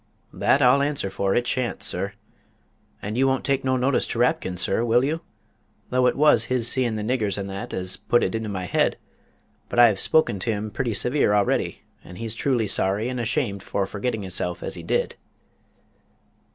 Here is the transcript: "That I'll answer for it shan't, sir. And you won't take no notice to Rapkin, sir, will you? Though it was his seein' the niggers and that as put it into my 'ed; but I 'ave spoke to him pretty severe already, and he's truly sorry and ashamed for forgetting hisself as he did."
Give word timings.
"That 0.33 0.63
I'll 0.63 0.81
answer 0.81 1.11
for 1.11 1.35
it 1.35 1.45
shan't, 1.45 1.83
sir. 1.83 2.13
And 3.03 3.19
you 3.19 3.27
won't 3.27 3.45
take 3.45 3.63
no 3.63 3.77
notice 3.77 4.07
to 4.07 4.17
Rapkin, 4.17 4.57
sir, 4.57 4.83
will 4.83 5.05
you? 5.05 5.21
Though 5.91 6.07
it 6.07 6.15
was 6.15 6.45
his 6.45 6.67
seein' 6.67 6.95
the 6.95 7.03
niggers 7.03 7.37
and 7.37 7.47
that 7.51 7.71
as 7.71 7.97
put 7.97 8.23
it 8.23 8.33
into 8.33 8.49
my 8.49 8.65
'ed; 8.67 8.97
but 9.69 9.77
I 9.77 9.91
'ave 9.91 9.97
spoke 9.99 10.25
to 10.29 10.49
him 10.51 10.71
pretty 10.71 10.95
severe 10.95 11.35
already, 11.35 11.83
and 12.03 12.17
he's 12.17 12.33
truly 12.33 12.65
sorry 12.65 13.09
and 13.09 13.19
ashamed 13.19 13.61
for 13.61 13.85
forgetting 13.85 14.23
hisself 14.23 14.63
as 14.63 14.73
he 14.73 14.81
did." 14.81 15.17